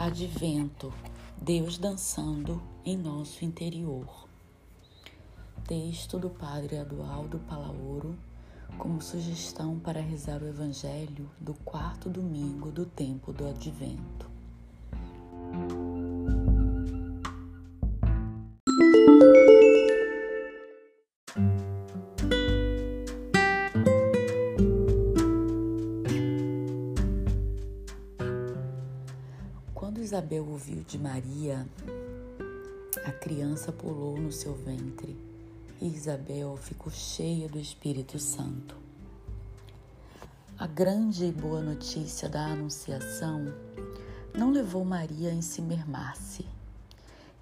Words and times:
Advento, 0.00 0.94
Deus 1.42 1.76
dançando 1.76 2.62
em 2.84 2.96
nosso 2.96 3.44
interior. 3.44 4.28
Texto 5.66 6.20
do 6.20 6.30
Padre 6.30 6.78
Adualdo 6.78 7.40
Palaoro, 7.40 8.16
como 8.78 9.02
sugestão 9.02 9.76
para 9.76 10.00
rezar 10.00 10.40
o 10.40 10.46
Evangelho 10.46 11.28
do 11.40 11.52
quarto 11.52 12.08
domingo 12.08 12.70
do 12.70 12.86
tempo 12.86 13.32
do 13.32 13.48
Advento. 13.48 14.27
Isabel 30.08 30.48
ouviu 30.48 30.82
de 30.84 30.96
Maria, 30.96 31.68
a 33.04 33.12
criança 33.12 33.70
pulou 33.70 34.18
no 34.18 34.32
seu 34.32 34.54
ventre 34.54 35.14
e 35.82 35.86
Isabel 35.86 36.56
ficou 36.56 36.90
cheia 36.90 37.46
do 37.46 37.58
Espírito 37.58 38.18
Santo. 38.18 38.74
A 40.58 40.66
grande 40.66 41.26
e 41.26 41.30
boa 41.30 41.60
notícia 41.60 42.26
da 42.26 42.42
Anunciação 42.46 43.52
não 44.34 44.50
levou 44.50 44.82
Maria 44.82 45.28
a 45.28 45.34
ensimermar-se 45.34 46.46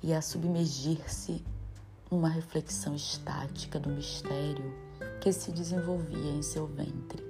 e 0.03 0.13
a 0.13 0.21
submergir-se 0.21 1.45
numa 2.11 2.29
reflexão 2.29 2.97
estática 2.97 3.79
do 3.79 3.91
mistério 3.91 4.75
que 5.21 5.33
se 5.33 5.53
desenvolvia 5.53 6.33
em 6.33 6.43
seu 6.43 6.67
ventre. 6.67 7.23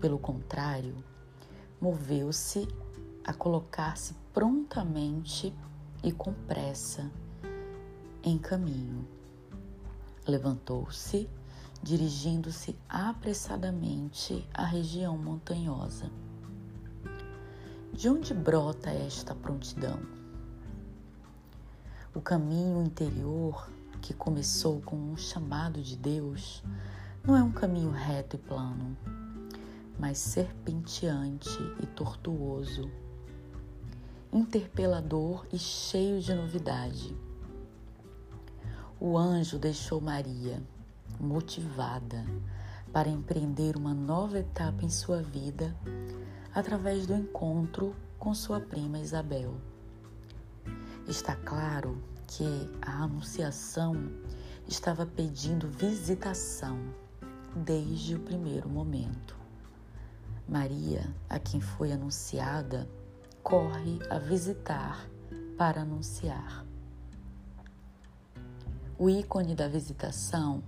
Pelo 0.00 0.18
contrário, 0.18 0.94
moveu-se 1.78 2.66
a 3.24 3.32
colocar-se 3.32 4.14
prontamente 4.32 5.54
e 6.02 6.12
com 6.12 6.32
pressa 6.46 7.10
em 8.22 8.36
caminho. 8.36 9.06
Levantou-se, 10.26 11.28
dirigindo-se 11.82 12.76
apressadamente 12.88 14.46
à 14.52 14.64
região 14.64 15.16
montanhosa. 15.16 16.10
De 17.92 18.08
onde 18.08 18.34
brota 18.34 18.90
esta 18.90 19.34
prontidão? 19.34 20.00
O 22.14 22.20
caminho 22.20 22.82
interior, 22.82 23.68
que 24.00 24.12
começou 24.12 24.80
com 24.82 24.96
um 24.96 25.16
chamado 25.16 25.80
de 25.80 25.96
Deus, 25.96 26.62
não 27.24 27.36
é 27.36 27.42
um 27.42 27.52
caminho 27.52 27.90
reto 27.90 28.36
e 28.36 28.38
plano, 28.38 28.96
mas 29.98 30.18
serpenteante 30.18 31.58
e 31.82 31.86
tortuoso 31.86 32.90
interpelador 34.34 35.46
e 35.52 35.58
cheio 35.60 36.20
de 36.20 36.34
novidade. 36.34 37.16
O 38.98 39.16
anjo 39.16 39.60
deixou 39.60 40.00
Maria 40.00 40.60
motivada 41.20 42.26
para 42.92 43.08
empreender 43.08 43.76
uma 43.76 43.94
nova 43.94 44.40
etapa 44.40 44.84
em 44.84 44.90
sua 44.90 45.22
vida 45.22 45.72
através 46.52 47.06
do 47.06 47.14
encontro 47.14 47.94
com 48.18 48.34
sua 48.34 48.58
prima 48.58 48.98
Isabel. 48.98 49.54
Está 51.06 51.36
claro 51.36 52.02
que 52.26 52.68
a 52.82 53.04
Anunciação 53.04 53.94
estava 54.66 55.06
pedindo 55.06 55.68
visitação 55.68 56.76
desde 57.54 58.16
o 58.16 58.20
primeiro 58.20 58.68
momento. 58.68 59.36
Maria, 60.48 61.14
a 61.28 61.38
quem 61.38 61.60
foi 61.60 61.92
anunciada, 61.92 62.88
corre 63.44 63.98
a 64.08 64.18
visitar 64.18 65.06
para 65.58 65.82
anunciar. 65.82 66.64
O 68.98 69.10
ícone 69.10 69.54
da 69.54 69.68
visitação, 69.68 70.62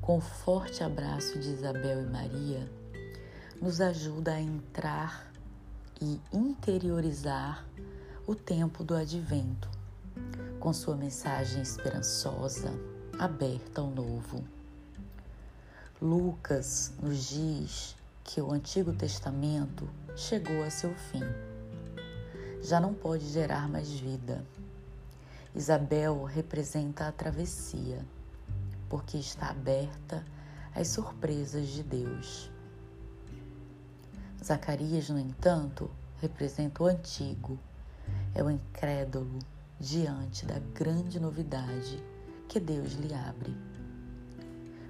com 0.00 0.18
o 0.18 0.20
forte 0.20 0.84
abraço 0.84 1.36
de 1.40 1.48
Isabel 1.48 2.02
e 2.02 2.06
Maria, 2.06 2.70
nos 3.60 3.80
ajuda 3.80 4.34
a 4.34 4.40
entrar 4.40 5.32
e 6.00 6.20
interiorizar 6.32 7.66
o 8.24 8.36
tempo 8.36 8.84
do 8.84 8.94
advento, 8.94 9.68
com 10.60 10.72
sua 10.72 10.94
mensagem 10.94 11.60
esperançosa, 11.60 12.72
aberta 13.18 13.80
ao 13.80 13.90
novo. 13.90 14.44
Lucas 16.00 16.92
nos 17.02 17.30
diz 17.30 17.96
que 18.22 18.40
o 18.40 18.52
Antigo 18.52 18.92
Testamento 18.92 19.88
chegou 20.14 20.62
a 20.62 20.70
seu 20.70 20.94
fim 20.94 21.24
já 22.66 22.80
não 22.80 22.92
pode 22.92 23.24
gerar 23.28 23.68
mais 23.68 23.88
vida. 23.88 24.44
Isabel 25.54 26.24
representa 26.24 27.06
a 27.06 27.12
travessia, 27.12 28.04
porque 28.88 29.16
está 29.18 29.50
aberta 29.50 30.24
às 30.74 30.88
surpresas 30.88 31.68
de 31.68 31.84
Deus. 31.84 32.50
Zacarias, 34.44 35.08
no 35.08 35.18
entanto, 35.18 35.88
representa 36.20 36.82
o 36.82 36.86
antigo, 36.86 37.56
é 38.34 38.42
o 38.42 38.50
incrédulo 38.50 39.38
diante 39.78 40.44
da 40.44 40.58
grande 40.74 41.20
novidade 41.20 42.02
que 42.48 42.58
Deus 42.58 42.94
lhe 42.94 43.14
abre. 43.14 43.56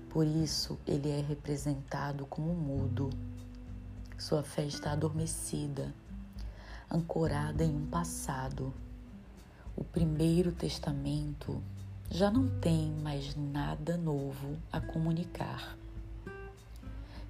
Por 0.08 0.26
isso, 0.26 0.78
ele 0.86 1.10
é 1.10 1.20
representado 1.20 2.24
como 2.24 2.54
mudo. 2.54 3.10
Sua 4.16 4.42
fé 4.42 4.64
está 4.64 4.92
adormecida 4.92 5.92
ancorada 6.90 7.64
em 7.64 7.74
um 7.74 7.86
passado. 7.86 8.72
O 9.76 9.84
primeiro 9.84 10.52
testamento 10.52 11.62
já 12.10 12.30
não 12.30 12.48
tem 12.60 12.90
mais 13.02 13.34
nada 13.34 13.96
novo 13.96 14.56
a 14.72 14.80
comunicar. 14.80 15.76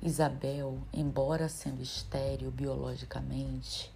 Isabel, 0.03 0.79
embora 0.93 1.49
sendo 1.49 1.83
estéril 1.83 2.51
biologicamente, 2.51 3.93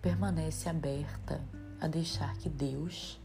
permanece 0.00 0.68
aberta 0.68 1.40
a 1.80 1.88
deixar 1.88 2.36
que 2.36 2.48
Deus 2.48 3.18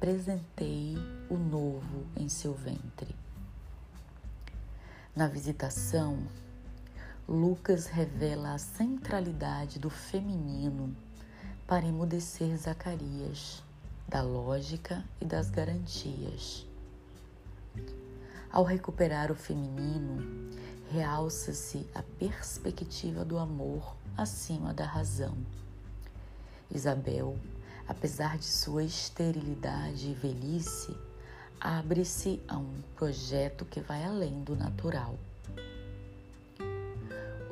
presenteie 0.00 0.96
o 1.30 1.36
novo 1.36 2.06
em 2.16 2.28
seu 2.28 2.54
ventre. 2.54 3.14
Na 5.14 5.28
visitação, 5.28 6.18
Lucas 7.26 7.86
revela 7.86 8.52
a 8.52 8.58
centralidade 8.58 9.78
do 9.78 9.88
feminino 9.88 10.94
para 11.66 11.86
emudecer 11.86 12.54
Zacarias, 12.54 13.62
da 14.06 14.20
lógica 14.20 15.02
e 15.22 15.24
das 15.24 15.48
garantias. 15.48 16.66
Ao 18.52 18.62
recuperar 18.62 19.32
o 19.32 19.34
feminino, 19.34 20.52
realça-se 20.90 21.86
a 21.94 22.02
perspectiva 22.02 23.24
do 23.24 23.38
amor 23.38 23.96
acima 24.18 24.74
da 24.74 24.84
razão. 24.84 25.34
Isabel, 26.70 27.38
apesar 27.88 28.36
de 28.36 28.44
sua 28.44 28.84
esterilidade 28.84 30.10
e 30.10 30.14
velhice, 30.14 30.94
abre-se 31.58 32.42
a 32.46 32.58
um 32.58 32.82
projeto 32.94 33.64
que 33.64 33.80
vai 33.80 34.04
além 34.04 34.44
do 34.44 34.54
natural. 34.54 35.18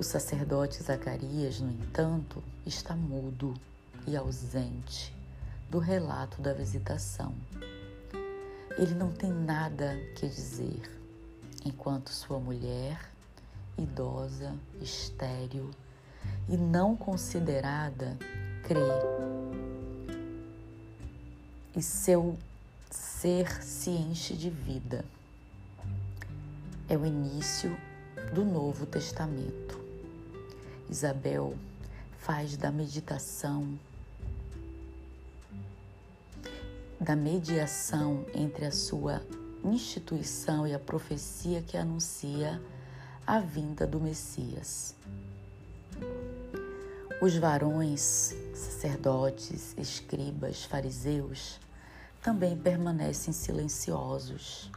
O 0.02 0.04
sacerdote 0.04 0.82
Zacarias, 0.82 1.60
no 1.60 1.70
entanto, 1.70 2.42
está 2.66 2.92
mudo 2.92 3.54
e 4.04 4.16
ausente 4.16 5.14
do 5.70 5.78
relato 5.78 6.42
da 6.42 6.52
visitação. 6.52 7.32
Ele 8.76 8.94
não 8.94 9.12
tem 9.12 9.30
nada 9.30 9.96
que 10.16 10.26
dizer, 10.26 10.90
enquanto 11.64 12.10
sua 12.10 12.40
mulher, 12.40 12.98
idosa, 13.78 14.52
estéril 14.80 15.70
e 16.48 16.56
não 16.56 16.96
considerada, 16.96 18.18
crê. 18.64 18.80
E 21.76 21.80
seu 21.80 22.36
ser 22.90 23.62
se 23.62 23.90
enche 23.90 24.34
de 24.34 24.50
vida. 24.50 25.04
É 26.88 26.96
o 26.96 27.06
início 27.06 27.78
do 28.34 28.44
Novo 28.44 28.84
Testamento. 28.84 29.71
Isabel 30.92 31.56
faz 32.18 32.54
da 32.54 32.70
meditação, 32.70 33.78
da 37.00 37.16
mediação 37.16 38.26
entre 38.34 38.66
a 38.66 38.70
sua 38.70 39.22
instituição 39.64 40.66
e 40.66 40.74
a 40.74 40.78
profecia 40.78 41.62
que 41.62 41.78
anuncia 41.78 42.60
a 43.26 43.40
vinda 43.40 43.86
do 43.86 43.98
Messias. 43.98 44.94
Os 47.22 47.38
varões, 47.38 48.34
sacerdotes, 48.54 49.74
escribas, 49.78 50.64
fariseus 50.64 51.58
também 52.20 52.54
permanecem 52.54 53.32
silenciosos, 53.32 54.70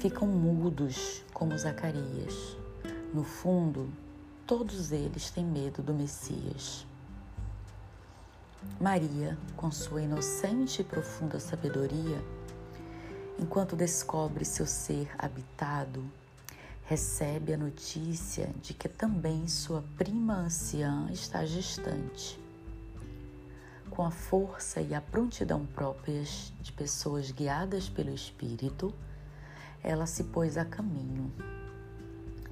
ficam 0.00 0.26
mudos 0.26 1.22
como 1.34 1.56
Zacarias. 1.58 2.56
No 3.12 3.24
fundo, 3.24 3.92
Todos 4.48 4.92
eles 4.92 5.30
têm 5.30 5.44
medo 5.44 5.82
do 5.82 5.92
Messias. 5.92 6.86
Maria, 8.80 9.36
com 9.54 9.70
sua 9.70 10.00
inocente 10.00 10.80
e 10.80 10.84
profunda 10.84 11.38
sabedoria, 11.38 12.18
enquanto 13.38 13.76
descobre 13.76 14.46
seu 14.46 14.64
ser 14.64 15.10
habitado, 15.18 16.02
recebe 16.86 17.52
a 17.52 17.58
notícia 17.58 18.48
de 18.62 18.72
que 18.72 18.88
também 18.88 19.46
sua 19.48 19.84
prima 19.98 20.36
anciã 20.36 21.10
está 21.12 21.44
gestante. 21.44 22.40
Com 23.90 24.02
a 24.02 24.10
força 24.10 24.80
e 24.80 24.94
a 24.94 25.00
prontidão 25.02 25.66
próprias 25.66 26.54
de 26.62 26.72
pessoas 26.72 27.30
guiadas 27.30 27.90
pelo 27.90 28.14
Espírito, 28.14 28.94
ela 29.82 30.06
se 30.06 30.24
pôs 30.24 30.56
a 30.56 30.64
caminho, 30.64 31.30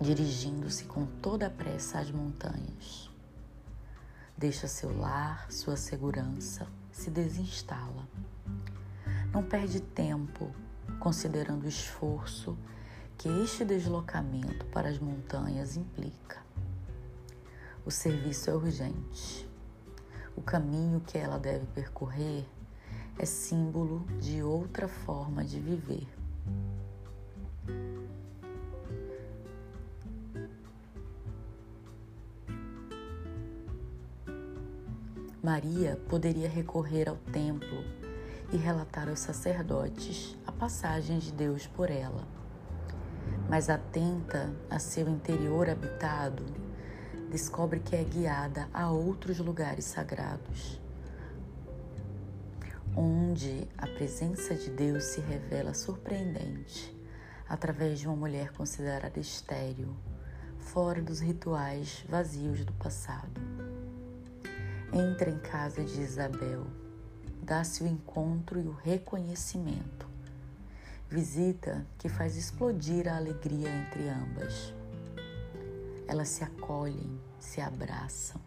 dirigindo-se 0.01 0.85
com 0.85 1.07
toda 1.07 1.47
a 1.47 1.51
pressa 1.51 1.99
às 1.99 2.11
montanhas. 2.11 3.11
Deixa 4.37 4.69
seu 4.69 4.97
lar, 4.99 5.51
sua 5.51 5.77
segurança, 5.77 6.67
se 6.93 7.11
desinstala. 7.11 8.07
Não 9.33 9.43
perde 9.43 9.81
tempo 9.81 10.55
considerando 11.01 11.65
o 11.65 11.69
esforço 11.69 12.57
que 13.17 13.29
este 13.43 13.65
deslocamento 13.65 14.67
para 14.67 14.89
as 14.89 14.99
montanhas 14.99 15.77
implica. 15.77 16.45
O 17.85 17.91
serviço 17.91 18.51
é 18.51 18.55
urgente. 18.55 19.49
O 20.37 20.43
caminho 20.43 21.01
que 21.01 21.17
ela 21.17 21.39
deve 21.39 21.65
percorrer 21.67 22.45
é 23.19 23.25
símbolo 23.25 24.05
de 24.21 24.43
outra 24.43 24.87
forma 24.87 25.43
de 25.43 25.59
viver. 25.59 26.07
Maria 35.47 35.97
poderia 36.09 36.49
recorrer 36.49 37.09
ao 37.09 37.15
templo 37.15 37.85
e 38.53 38.57
relatar 38.57 39.09
aos 39.09 39.21
sacerdotes 39.21 40.37
a 40.45 40.51
passagem 40.51 41.21
de 41.21 41.31
Deus 41.31 41.69
por 41.69 41.89
ela. 41.89 42.27
Mas 43.49 43.71
atenta 43.71 44.53
a 44.69 44.81
seu 44.81 45.09
interior 45.09 45.71
habitado, 45.71 46.45
descobre 47.31 47.79
que 47.79 47.95
é 47.95 48.03
guiada 48.03 48.69
a 48.75 48.91
outros 48.91 49.39
lugares 49.39 49.85
sagrados, 49.85 50.81
onde 52.97 53.69
a 53.79 53.87
presença 53.87 54.53
de 54.53 54.69
Deus 54.69 55.05
se 55.05 55.21
revela 55.21 55.75
surpreendente 55.75 56.93
através 57.49 58.01
de 58.01 58.09
uma 58.09 58.17
mulher 58.17 58.51
considerada 58.51 59.21
estéril, 59.21 59.95
fora 60.59 61.01
dos 61.01 61.21
rituais 61.21 62.05
vazios 62.09 62.65
do 62.65 62.73
passado. 62.73 63.76
Entra 64.99 65.29
em 65.29 65.39
casa 65.39 65.85
de 65.85 66.01
Isabel, 66.01 66.67
dá-se 67.43 67.85
o 67.85 67.87
encontro 67.87 68.59
e 68.59 68.67
o 68.67 68.73
reconhecimento. 68.73 70.09
Visita 71.07 71.87
que 71.99 72.09
faz 72.09 72.35
explodir 72.35 73.07
a 73.07 73.19
alegria 73.19 73.69
entre 73.69 74.09
ambas. 74.09 74.73
Elas 76.09 76.31
se 76.31 76.43
acolhem, 76.43 77.21
se 77.39 77.61
abraçam 77.61 78.41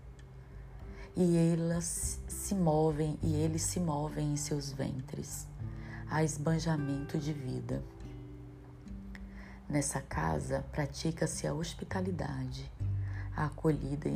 e 1.15 1.37
elas 1.37 2.19
se 2.27 2.55
movem 2.55 3.19
e 3.21 3.35
eles 3.35 3.61
se 3.61 3.79
movem 3.79 4.33
em 4.33 4.35
seus 4.35 4.71
ventres. 4.71 5.45
Há 6.09 6.23
esbanjamento 6.23 7.19
de 7.19 7.31
vida. 7.31 7.83
Nessa 9.69 10.01
casa 10.01 10.65
pratica-se 10.71 11.45
a 11.45 11.53
hospitalidade, 11.53 12.71
a 13.35 13.45
acolhida 13.45 14.09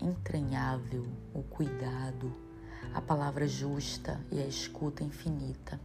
entranhável, 0.00 1.06
o 1.32 1.42
cuidado, 1.42 2.32
a 2.92 3.00
palavra 3.00 3.46
justa 3.46 4.20
e 4.30 4.40
a 4.40 4.46
escuta 4.46 5.02
infinita. 5.02 5.80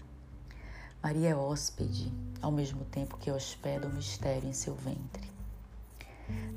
Maria 1.01 1.29
é 1.29 1.35
hóspede, 1.35 2.11
ao 2.41 2.51
mesmo 2.51 2.83
tempo 2.85 3.17
que 3.17 3.31
hospeda 3.31 3.87
o 3.87 3.93
mistério 3.93 4.49
em 4.49 4.53
seu 4.53 4.75
ventre. 4.75 5.31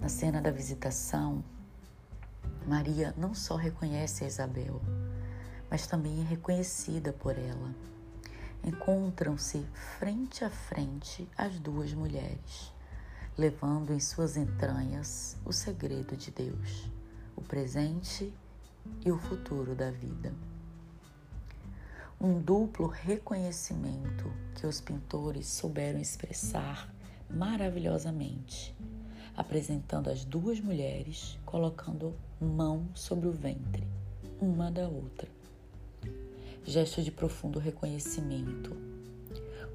Na 0.00 0.08
cena 0.08 0.40
da 0.40 0.50
visitação, 0.50 1.44
Maria 2.66 3.14
não 3.16 3.34
só 3.34 3.56
reconhece 3.56 4.24
a 4.24 4.26
Isabel, 4.26 4.80
mas 5.70 5.86
também 5.86 6.20
é 6.20 6.24
reconhecida 6.24 7.12
por 7.12 7.38
ela. 7.38 7.74
Encontram-se 8.64 9.64
frente 9.98 10.44
a 10.44 10.50
frente 10.50 11.28
as 11.36 11.58
duas 11.58 11.92
mulheres, 11.92 12.72
levando 13.36 13.92
em 13.92 14.00
suas 14.00 14.36
entranhas 14.36 15.36
o 15.44 15.52
segredo 15.52 16.16
de 16.16 16.30
Deus 16.30 16.90
o 17.42 17.44
presente 17.44 18.32
e 19.04 19.10
o 19.10 19.18
futuro 19.18 19.74
da 19.74 19.90
vida. 19.90 20.32
Um 22.20 22.40
duplo 22.40 22.86
reconhecimento 22.86 24.32
que 24.54 24.64
os 24.64 24.80
pintores 24.80 25.48
souberam 25.48 25.98
expressar 25.98 26.94
maravilhosamente, 27.28 28.74
apresentando 29.36 30.08
as 30.08 30.24
duas 30.24 30.60
mulheres 30.60 31.36
colocando 31.44 32.14
mão 32.40 32.88
sobre 32.94 33.28
o 33.28 33.32
ventre, 33.32 33.84
uma 34.40 34.70
da 34.70 34.88
outra. 34.88 35.28
Gesto 36.64 37.02
de 37.02 37.10
profundo 37.10 37.58
reconhecimento. 37.58 38.70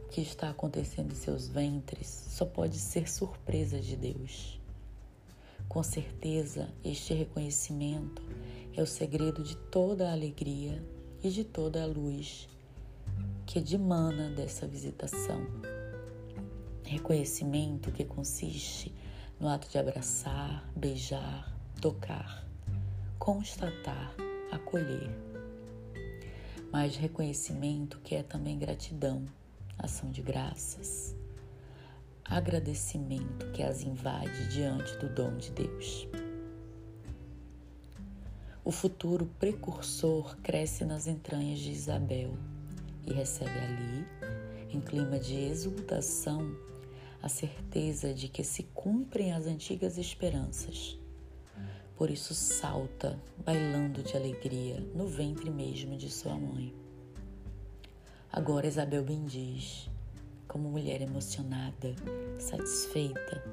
O 0.06 0.08
que 0.10 0.22
está 0.22 0.50
acontecendo 0.50 1.12
em 1.12 1.16
seus 1.16 1.50
ventres 1.50 2.08
só 2.08 2.46
pode 2.46 2.80
ser 2.80 3.10
surpresa 3.10 3.78
de 3.81 3.98
Deus. 3.98 4.56
Com 5.69 5.84
certeza, 5.84 6.69
este 6.84 7.14
reconhecimento 7.14 8.22
é 8.74 8.81
o 8.81 8.88
segredo 8.88 9.44
de 9.44 9.56
toda 9.56 10.10
a 10.10 10.14
alegria 10.14 10.81
e 11.22 11.30
de 11.30 11.44
toda 11.44 11.84
a 11.84 11.86
luz 11.86 12.48
que 13.46 13.60
dimana 13.60 14.30
dessa 14.30 14.66
visitação. 14.66 15.46
Reconhecimento 16.84 17.92
que 17.92 18.06
consiste 18.06 18.94
no 19.40 19.50
ato 19.50 19.69
de 19.69 19.78
abraçar, 19.78 20.69
beijar, 20.75 21.54
tocar, 21.81 22.48
constatar, 23.19 24.16
acolher. 24.52 25.10
Mas 26.72 26.96
reconhecimento 26.96 28.00
que 28.00 28.16
é 28.16 28.24
também 28.24 28.58
gratidão, 28.58 29.25
ação 29.78 30.10
de 30.12 30.22
graças, 30.22 31.16
agradecimento 32.30 33.52
que 33.52 33.64
as 33.64 33.82
invade 33.82 34.48
diante 34.50 34.98
do 34.98 35.10
dom 35.10 35.38
de 35.38 35.52
Deus. 35.52 36.08
O 38.66 38.72
futuro 38.72 39.26
precursor 39.40 40.36
cresce 40.44 40.84
nas 40.84 41.07
entranhas 41.07 41.60
de 41.60 41.72
Isabel 41.72 42.38
e 43.06 43.14
recebe 43.14 43.57
ali, 43.57 44.06
em 44.69 44.81
clima 44.81 45.18
de 45.18 45.36
exultação, 45.36 46.54
a 47.22 47.30
certeza 47.30 48.14
de 48.14 48.28
que 48.28 48.44
se 48.44 48.64
cumprem 48.64 49.31
as 49.31 49.46
antigas 49.46 49.98
esperanças. 49.98 51.00
Por 51.96 52.12
isso 52.12 52.36
salta, 52.36 53.18
bailando 53.44 54.04
de 54.04 54.16
alegria, 54.18 54.80
no 54.94 55.07
ventre 55.07 55.50
mesmo 55.50 55.96
de 55.96 56.12
sua 56.12 56.36
mãe. 56.36 56.76
Agora 58.30 58.68
Isabel 58.68 59.04
bendiz, 59.04 59.90
como 60.47 60.69
mulher 60.69 61.01
emocionada, 61.01 61.94
satisfeita, 62.39 63.44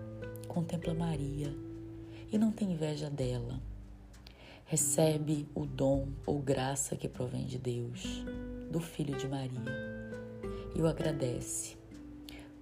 contempla 0.47 0.95
Maria 0.95 1.55
e 2.31 2.39
não 2.39 2.53
tem 2.53 2.73
inveja 2.73 3.11
dela. 3.11 3.61
Recebe 4.67 5.47
o 5.55 5.67
dom 5.67 6.09
ou 6.25 6.41
graça 6.41 6.97
que 6.97 7.09
provém 7.09 7.45
de 7.45 7.59
Deus, 7.59 8.25
do 8.71 8.81
Filho 8.81 9.17
de 9.17 9.29
Maria, 9.29 10.11
e 10.75 10.81
o 10.81 10.87
agradece. 10.87 11.77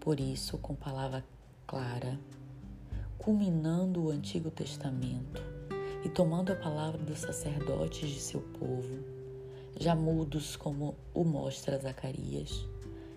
Por 0.00 0.18
isso, 0.18 0.58
com 0.58 0.74
palavra 0.74 1.24
clara, 1.66 2.18
culminando 3.16 4.02
o 4.02 4.10
Antigo 4.10 4.50
Testamento 4.50 5.40
e 6.04 6.08
tomando 6.08 6.52
a 6.52 6.56
palavra 6.56 6.98
dos 6.98 7.20
sacerdotes 7.20 8.10
de 8.10 8.20
seu 8.20 8.40
povo, 8.40 8.98
já 9.78 9.94
mudos 9.94 10.56
como 10.56 10.96
o 11.14 11.24
mostra 11.24 11.78
Zacarias, 11.78 12.66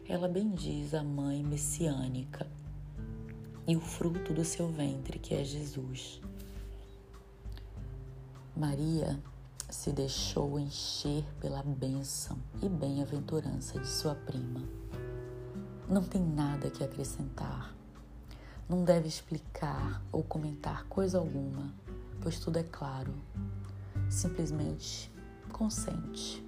ela 0.08 0.28
bendiz 0.28 0.94
a 0.94 1.04
mãe 1.04 1.44
messiânica 1.44 2.48
e 3.68 3.76
o 3.76 3.82
fruto 3.82 4.34
do 4.34 4.46
seu 4.46 4.68
ventre, 4.68 5.18
que 5.18 5.34
é 5.34 5.44
Jesus. 5.44 6.22
Maria 8.56 9.20
se 9.70 9.92
deixou 9.92 10.60
encher 10.60 11.26
pela 11.42 11.64
bênção 11.64 12.38
e 12.62 12.70
bem-aventurança 12.70 13.80
de 13.80 13.88
sua 13.88 14.14
prima. 14.14 14.62
Não 15.90 16.04
tem 16.04 16.22
nada 16.22 16.70
que 16.70 16.84
acrescentar. 16.84 17.76
Não 18.70 18.84
deve 18.84 19.08
explicar 19.08 20.04
ou 20.12 20.24
comentar 20.24 20.86
coisa 20.86 21.18
alguma, 21.18 21.74
pois 22.22 22.40
tudo 22.40 22.60
é 22.60 22.64
claro. 22.64 23.14
Simplesmente 24.08 25.12
consente. 25.52 26.45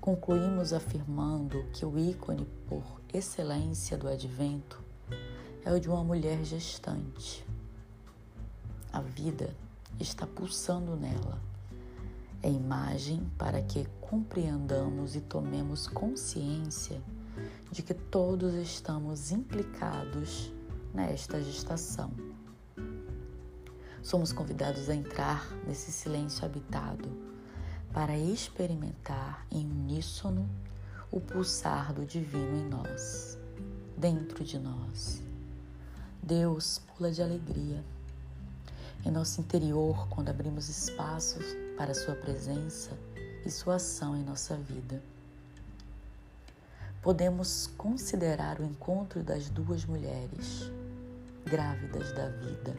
Concluímos 0.00 0.72
afirmando 0.72 1.64
que 1.72 1.84
o 1.84 1.98
ícone 1.98 2.46
por 2.68 3.00
excelência 3.12 3.98
do 3.98 4.08
advento 4.08 4.80
é 5.64 5.72
o 5.72 5.80
de 5.80 5.88
uma 5.88 6.04
mulher 6.04 6.44
gestante. 6.44 7.44
A 8.92 9.00
vida 9.00 9.54
está 9.98 10.26
pulsando 10.26 10.96
nela 10.96 11.38
É 12.42 12.48
imagem 12.48 13.28
para 13.36 13.60
que 13.60 13.86
compreendamos 14.00 15.16
e 15.16 15.20
tomemos 15.20 15.88
consciência 15.88 17.02
de 17.70 17.82
que 17.82 17.92
todos 17.92 18.54
estamos 18.54 19.32
implicados 19.32 20.52
nesta 20.94 21.42
gestação. 21.42 22.12
Somos 24.00 24.32
convidados 24.32 24.88
a 24.88 24.94
entrar 24.94 25.52
nesse 25.66 25.90
silêncio 25.90 26.44
habitado 26.46 27.08
para 27.98 28.16
experimentar 28.16 29.44
em 29.50 29.68
uníssono 29.68 30.48
o 31.10 31.20
pulsar 31.20 31.92
do 31.92 32.06
divino 32.06 32.56
em 32.56 32.68
nós, 32.68 33.36
dentro 33.96 34.44
de 34.44 34.56
nós. 34.56 35.20
Deus 36.22 36.78
pula 36.78 37.10
de 37.10 37.20
alegria. 37.20 37.84
Em 39.04 39.10
nosso 39.10 39.40
interior, 39.40 40.06
quando 40.10 40.28
abrimos 40.28 40.68
espaços 40.68 41.44
para 41.76 41.92
Sua 41.92 42.14
presença 42.14 42.96
e 43.44 43.50
Sua 43.50 43.74
ação 43.74 44.16
em 44.16 44.22
nossa 44.22 44.56
vida. 44.56 45.02
Podemos 47.02 47.66
considerar 47.76 48.60
o 48.60 48.64
encontro 48.64 49.24
das 49.24 49.50
duas 49.50 49.84
mulheres, 49.84 50.70
grávidas 51.44 52.12
da 52.12 52.28
vida, 52.28 52.76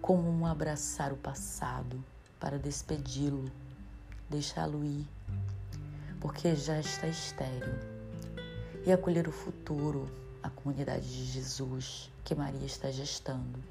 como 0.00 0.26
um 0.30 0.46
abraçar 0.46 1.12
o 1.12 1.18
passado 1.18 2.02
para 2.40 2.58
despedi-lo, 2.58 3.52
deixá-lo 4.30 4.84
ir 4.84 5.06
porque 6.26 6.56
já 6.56 6.80
está 6.80 7.06
estéril, 7.06 7.74
e 8.84 8.92
acolher 8.92 9.28
o 9.28 9.32
futuro, 9.32 10.10
a 10.42 10.50
comunidade 10.50 11.06
de 11.06 11.24
Jesus 11.24 12.10
que 12.24 12.34
Maria 12.34 12.66
está 12.66 12.90
gestando. 12.90 13.62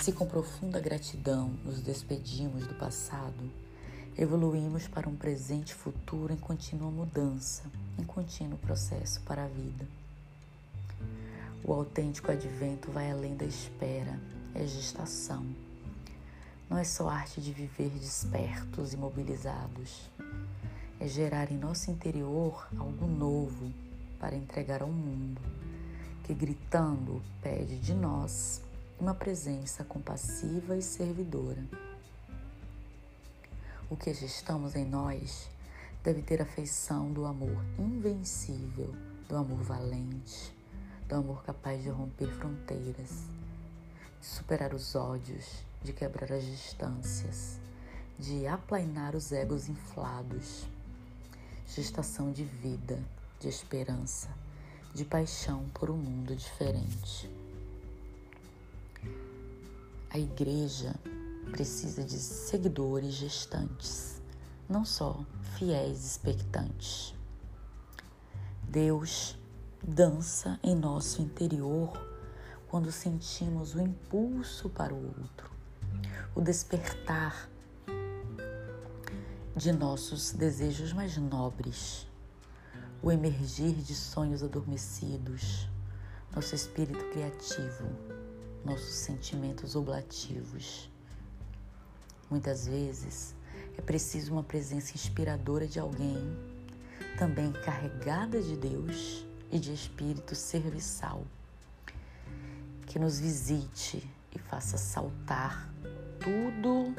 Se 0.00 0.12
com 0.12 0.26
profunda 0.26 0.80
gratidão 0.80 1.50
nos 1.64 1.80
despedimos 1.80 2.66
do 2.66 2.74
passado, 2.74 3.50
evoluímos 4.18 4.88
para 4.88 5.08
um 5.08 5.14
presente 5.14 5.74
futuro 5.74 6.32
em 6.32 6.38
contínua 6.38 6.90
mudança, 6.90 7.62
em 7.98 8.02
contínuo 8.02 8.58
processo 8.58 9.20
para 9.22 9.44
a 9.44 9.48
vida. 9.48 9.86
O 11.62 11.72
autêntico 11.72 12.32
advento 12.32 12.90
vai 12.90 13.10
além 13.10 13.36
da 13.36 13.44
espera, 13.44 14.18
é 14.54 14.66
gestação 14.66 15.46
não 16.72 16.78
é 16.78 16.84
só 16.84 17.06
arte 17.06 17.38
de 17.38 17.52
viver 17.52 17.90
despertos 17.90 18.94
e 18.94 18.96
mobilizados, 18.96 20.08
é 20.98 21.06
gerar 21.06 21.52
em 21.52 21.58
nosso 21.58 21.90
interior 21.90 22.66
algo 22.78 23.06
novo 23.06 23.70
para 24.18 24.34
entregar 24.34 24.80
ao 24.80 24.88
mundo, 24.88 25.38
que 26.24 26.32
gritando 26.32 27.22
pede 27.42 27.78
de 27.78 27.92
nós 27.92 28.62
uma 28.98 29.14
presença 29.14 29.84
compassiva 29.84 30.74
e 30.74 30.80
servidora. 30.80 31.62
O 33.90 33.94
que 33.94 34.14
gestamos 34.14 34.74
em 34.74 34.86
nós 34.86 35.50
deve 36.02 36.22
ter 36.22 36.40
a 36.40 36.46
feição 36.46 37.12
do 37.12 37.26
amor 37.26 37.62
invencível, 37.78 38.94
do 39.28 39.36
amor 39.36 39.62
valente, 39.62 40.50
do 41.06 41.16
amor 41.16 41.44
capaz 41.44 41.82
de 41.82 41.90
romper 41.90 42.28
fronteiras, 42.28 43.26
de 44.18 44.26
superar 44.26 44.72
os 44.72 44.94
ódios 44.94 45.70
de 45.82 45.92
quebrar 45.92 46.32
as 46.32 46.44
distâncias, 46.44 47.58
de 48.18 48.46
aplainar 48.46 49.16
os 49.16 49.32
egos 49.32 49.68
inflados. 49.68 50.64
Gestação 51.66 52.30
de 52.30 52.44
vida, 52.44 52.98
de 53.40 53.48
esperança, 53.48 54.28
de 54.94 55.04
paixão 55.04 55.64
por 55.74 55.90
um 55.90 55.96
mundo 55.96 56.36
diferente. 56.36 57.30
A 60.10 60.18
igreja 60.18 60.94
precisa 61.50 62.04
de 62.04 62.18
seguidores 62.18 63.14
gestantes, 63.14 64.20
não 64.68 64.84
só 64.84 65.24
fiéis 65.56 66.04
expectantes. 66.04 67.14
Deus 68.68 69.36
dança 69.82 70.60
em 70.62 70.76
nosso 70.76 71.20
interior 71.20 71.90
quando 72.68 72.92
sentimos 72.92 73.74
o 73.74 73.80
impulso 73.80 74.68
para 74.70 74.94
o 74.94 75.04
outro 75.20 75.51
o 76.34 76.40
despertar 76.40 77.48
de 79.54 79.70
nossos 79.72 80.32
desejos 80.32 80.92
mais 80.92 81.16
nobres, 81.16 82.06
o 83.02 83.12
emergir 83.12 83.74
de 83.74 83.94
sonhos 83.94 84.42
adormecidos, 84.42 85.68
nosso 86.34 86.54
espírito 86.54 87.04
criativo, 87.10 87.84
nossos 88.64 88.94
sentimentos 88.94 89.76
oblativos. 89.76 90.90
Muitas 92.30 92.66
vezes 92.66 93.34
é 93.76 93.82
preciso 93.82 94.32
uma 94.32 94.42
presença 94.42 94.94
inspiradora 94.94 95.66
de 95.66 95.78
alguém, 95.78 96.16
também 97.18 97.52
carregada 97.52 98.40
de 98.40 98.56
Deus 98.56 99.26
e 99.50 99.58
de 99.58 99.72
espírito 99.72 100.34
serviçal, 100.34 101.24
que 102.86 102.98
nos 102.98 103.20
visite 103.20 104.08
e 104.34 104.38
faça 104.38 104.78
saltar 104.78 105.71
tudo 106.22 106.94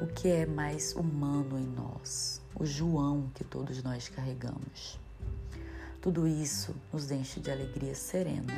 o 0.00 0.06
que 0.08 0.28
é 0.28 0.44
mais 0.44 0.94
humano 0.96 1.56
em 1.56 1.66
nós, 1.66 2.42
o 2.58 2.66
João 2.66 3.30
que 3.34 3.44
todos 3.44 3.82
nós 3.84 4.08
carregamos. 4.08 4.98
Tudo 6.00 6.26
isso 6.26 6.74
nos 6.92 7.12
enche 7.12 7.38
de 7.38 7.52
alegria 7.52 7.94
serena, 7.94 8.52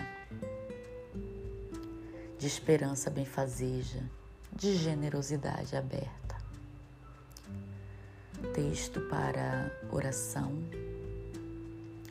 de 2.39 2.47
esperança 2.47 3.11
benfazeja, 3.11 4.03
de 4.51 4.75
generosidade 4.75 5.77
aberta. 5.77 6.35
Texto 8.55 9.03
para 9.03 9.71
oração, 9.93 10.51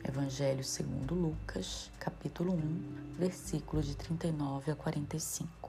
Evangelho 0.06 0.62
segundo 0.62 1.14
Lucas, 1.14 1.90
capítulo 1.98 2.52
1, 2.52 3.16
versículo 3.18 3.82
de 3.82 3.96
39 3.96 4.70
a 4.70 4.76
45. 4.76 5.63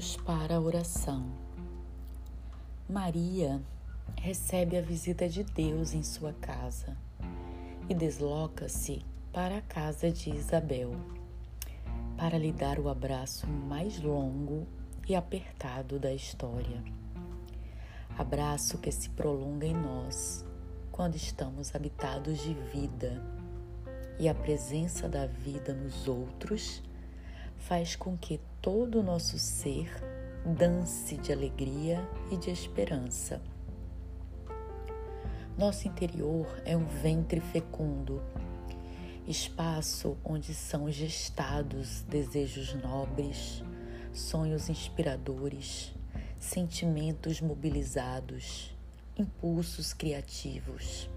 Pontos 0.00 0.16
para 0.16 0.56
a 0.56 0.60
oração. 0.60 1.26
Maria 2.88 3.60
recebe 4.16 4.78
a 4.78 4.80
visita 4.80 5.28
de 5.28 5.44
Deus 5.44 5.92
em 5.92 6.02
sua 6.02 6.32
casa 6.32 6.96
e 7.86 7.92
desloca-se 7.92 9.04
para 9.30 9.58
a 9.58 9.60
casa 9.60 10.10
de 10.10 10.30
Isabel 10.30 10.92
para 12.16 12.38
lhe 12.38 12.50
dar 12.50 12.78
o 12.78 12.88
abraço 12.88 13.46
mais 13.46 14.00
longo 14.00 14.66
e 15.06 15.14
apertado 15.14 15.98
da 15.98 16.14
história. 16.14 16.82
Abraço 18.16 18.78
que 18.78 18.90
se 18.90 19.10
prolonga 19.10 19.66
em 19.66 19.74
nós 19.74 20.46
quando 20.90 21.16
estamos 21.16 21.74
habitados 21.74 22.38
de 22.38 22.54
vida 22.54 23.22
e 24.18 24.30
a 24.30 24.34
presença 24.34 25.06
da 25.06 25.26
vida 25.26 25.74
nos 25.74 26.08
outros 26.08 26.82
faz 27.60 27.94
com 27.94 28.16
que 28.16 28.40
todo 28.60 29.00
o 29.00 29.02
nosso 29.02 29.38
ser 29.38 29.88
dance 30.44 31.16
de 31.16 31.32
alegria 31.32 32.06
e 32.30 32.36
de 32.36 32.50
esperança. 32.50 33.40
Nosso 35.56 35.86
interior 35.86 36.46
é 36.64 36.76
um 36.76 36.86
ventre 36.86 37.40
fecundo, 37.40 38.22
espaço 39.26 40.16
onde 40.24 40.54
são 40.54 40.90
gestados 40.90 42.02
desejos 42.02 42.74
nobres, 42.74 43.62
sonhos 44.12 44.70
inspiradores, 44.70 45.92
sentimentos 46.38 47.40
mobilizados, 47.40 48.74
impulsos 49.18 49.92
criativos. 49.92 51.10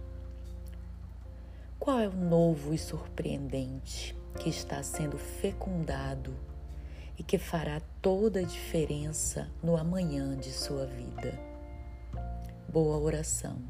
Qual 1.79 2.00
é 2.00 2.07
o 2.07 2.15
novo 2.15 2.73
e 2.73 2.77
surpreendente 2.77 4.15
que 4.39 4.49
está 4.49 4.81
sendo 4.83 5.17
fecundado 5.17 6.33
e 7.17 7.23
que 7.23 7.37
fará 7.37 7.81
toda 8.01 8.39
a 8.39 8.43
diferença 8.43 9.49
no 9.61 9.77
amanhã 9.77 10.35
de 10.35 10.51
sua 10.51 10.85
vida? 10.85 11.39
Boa 12.67 12.97
oração. 12.97 13.61